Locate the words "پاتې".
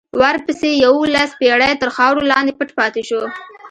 2.79-3.01